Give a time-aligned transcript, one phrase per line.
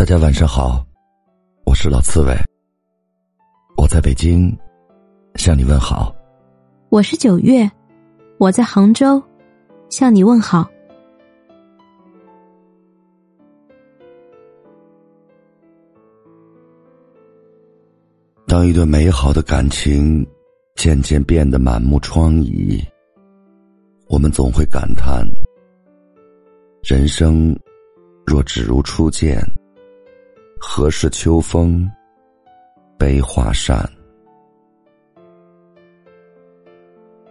[0.00, 0.82] 大家晚上好，
[1.66, 2.34] 我是老刺猬，
[3.76, 4.50] 我在北京
[5.34, 6.16] 向你问好。
[6.88, 7.70] 我是九月，
[8.38, 9.22] 我在杭州
[9.90, 10.66] 向你问好。
[18.46, 20.26] 当一段美好的感情
[20.76, 22.82] 渐渐变得满目疮痍，
[24.08, 25.22] 我们总会感叹：
[26.82, 27.54] 人生
[28.24, 29.38] 若只如初见。
[30.62, 31.90] 何事秋风
[32.98, 33.90] 悲画扇？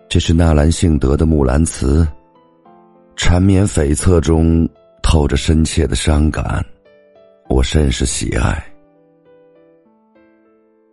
[0.09, 2.04] 这是纳兰性德的《木兰辞》，
[3.16, 4.68] 缠绵悱恻中
[5.04, 6.66] 透着深切的伤感，
[7.49, 8.62] 我甚是喜爱。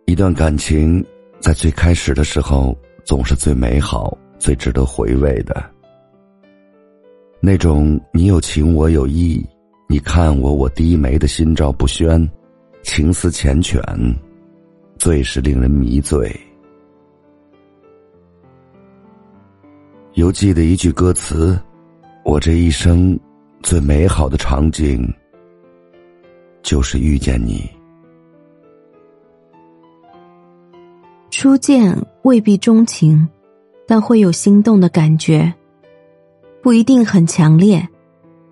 [0.05, 1.03] 一段感情
[1.39, 5.71] 在最开始的时候，总是最美好、最值得回味的。
[7.39, 9.43] 那种你有情，我有意。
[9.89, 12.29] 你看我，我低眉的心照不宣，
[12.83, 14.13] 情思缱绻，
[14.97, 16.29] 最是令人迷醉。
[20.15, 21.57] 犹记得一句歌词
[22.25, 23.17] ：“我这一生
[23.63, 25.07] 最美好的场景，
[26.61, 27.69] 就是遇见你。”
[31.31, 33.25] 初见未必钟情，
[33.87, 35.53] 但会有心动的感觉，
[36.61, 37.87] 不一定很强烈。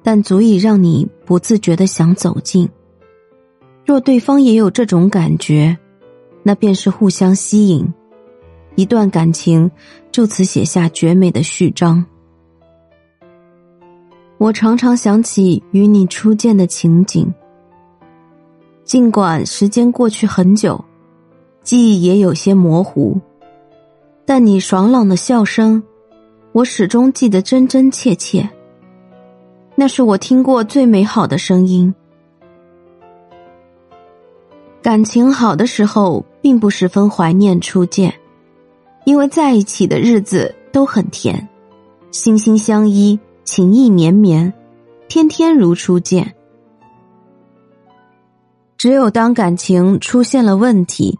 [0.05, 2.69] 但足以让你不自觉的想走近。
[3.83, 5.75] 若对方也有这种感觉，
[6.43, 7.91] 那便是互相吸引，
[8.75, 9.71] 一段感情
[10.11, 12.05] 就此写下绝美的序章。
[14.37, 17.33] 我常常想起与你初见的情景，
[18.83, 20.85] 尽管时间过去很久，
[21.63, 23.19] 记忆也有些模糊，
[24.23, 25.81] 但你爽朗的笑声，
[26.51, 28.47] 我始终记得真真切切。
[29.75, 31.93] 那是我听过最美好的声音。
[34.81, 38.13] 感情好的时候，并不十分怀念初见，
[39.03, 41.47] 因为在一起的日子都很甜，
[42.11, 44.53] 心心相依，情意绵绵，
[45.07, 46.35] 天天如初见。
[48.77, 51.17] 只有当感情出现了问题，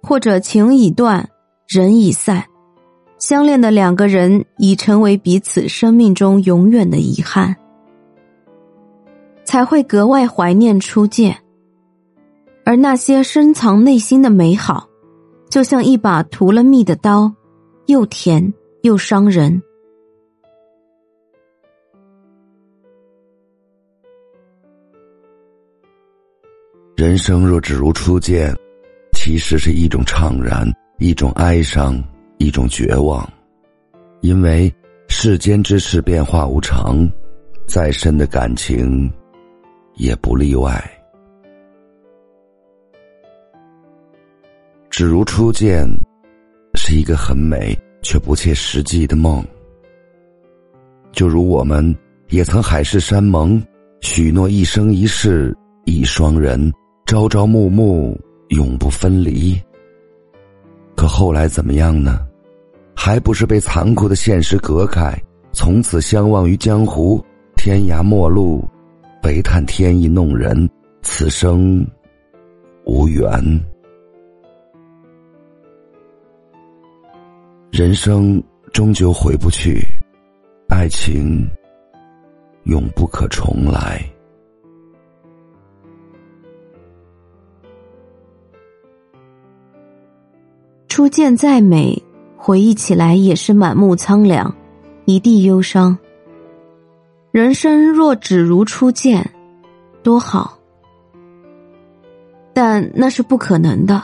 [0.00, 1.28] 或者情已断，
[1.66, 2.44] 人已散。
[3.30, 7.54] 相恋的两个人已成为彼此生命中永远的遗憾，
[9.44, 11.38] 才会格外怀念初见。
[12.64, 14.88] 而那些深藏内心的美好，
[15.48, 17.32] 就像一把涂了蜜的刀，
[17.86, 18.52] 又甜
[18.82, 19.62] 又伤人。
[26.96, 28.52] 人生若只如初见，
[29.12, 30.68] 其实是一种怅然，
[30.98, 32.02] 一种哀伤。
[32.40, 33.30] 一种绝望，
[34.22, 34.74] 因为
[35.08, 37.06] 世间之事变化无常，
[37.66, 39.12] 再深的感情
[39.96, 40.82] 也不例外。
[44.88, 45.86] 只如初见，
[46.74, 49.44] 是一个很美却不切实际的梦。
[51.12, 51.94] 就如我们
[52.30, 53.62] 也曾海誓山盟，
[54.00, 56.72] 许诺一生一世一双人，
[57.04, 58.18] 朝朝暮暮
[58.48, 59.60] 永不分离。
[60.96, 62.26] 可后来怎么样呢？
[62.94, 65.16] 还不是被残酷的现实隔开，
[65.52, 67.24] 从此相忘于江湖，
[67.56, 68.68] 天涯陌路，
[69.22, 70.68] 悲叹天意弄人，
[71.02, 71.86] 此生
[72.84, 73.30] 无缘。
[77.70, 78.42] 人生
[78.72, 79.82] 终究回不去，
[80.68, 81.48] 爱情
[82.64, 84.04] 永不可重来。
[90.88, 91.96] 初见再美。
[92.42, 94.56] 回忆起来也是满目苍凉，
[95.04, 95.96] 一地忧伤。
[97.30, 99.30] 人生若只如初见，
[100.02, 100.58] 多好。
[102.54, 104.02] 但那是不可能的。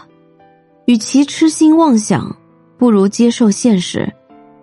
[0.84, 2.36] 与其痴心妄想，
[2.76, 4.12] 不如接受现实，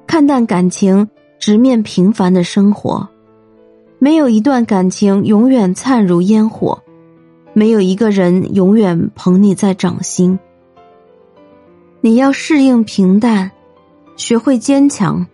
[0.06, 3.10] 看淡感情，直面平凡的生活。
[3.98, 6.80] 没有一段感情永远灿如烟火，
[7.54, 10.38] 没有一个人永远捧你在掌心。
[12.02, 13.50] 你要适应平淡。
[14.24, 15.28] 学会坚强，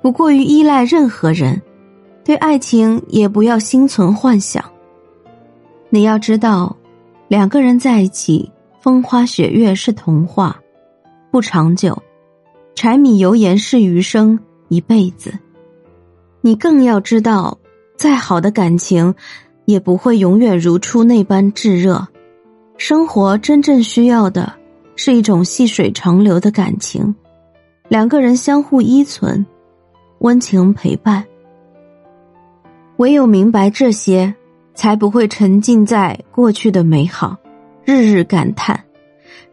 [0.00, 1.60] 不过于依赖任何人，
[2.22, 4.64] 对爱情也不要心存幻想。
[5.90, 6.76] 你要知道，
[7.26, 8.48] 两个人在一起，
[8.80, 10.56] 风花雪月是童话，
[11.32, 12.00] 不长久；
[12.76, 14.38] 柴米油盐是余生，
[14.68, 15.36] 一辈子。
[16.42, 17.58] 你更要知道，
[17.96, 19.12] 再好的感情，
[19.64, 22.06] 也不会永远如初那般炙热。
[22.76, 24.52] 生活真正需要的，
[24.94, 27.12] 是一种细水长流的感情。
[27.92, 29.44] 两个人相互依存，
[30.20, 31.22] 温情陪伴。
[32.96, 34.34] 唯有明白这些，
[34.74, 37.36] 才不会沉浸在过去的美好，
[37.84, 38.82] 日日感叹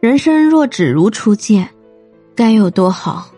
[0.00, 1.68] 人生若只如初见，
[2.34, 3.30] 该有多好。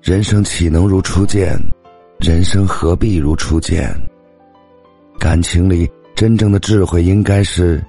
[0.00, 1.56] 人生岂能如初见？
[2.18, 3.88] 人生何必如初见？
[5.20, 7.80] 感情里真正的智慧应该是：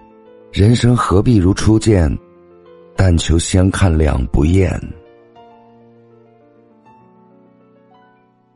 [0.51, 2.15] 人生何必如初见？
[2.95, 4.79] 但求相看两不厌。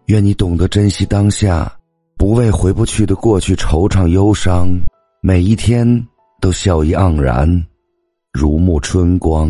[0.06, 1.72] 愿你懂得珍惜当下，
[2.18, 4.70] 不为回不去的过去惆怅忧伤，
[5.22, 5.86] 每一天
[6.40, 7.46] 都笑意盎然，
[8.32, 9.50] 如沐春光。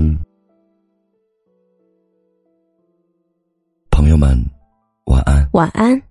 [3.92, 4.44] 朋友们，
[5.06, 5.48] 晚安。
[5.54, 6.02] 晚安。